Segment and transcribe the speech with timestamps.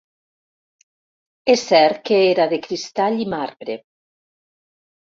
[1.55, 3.79] És cert que era de cristall i marbre.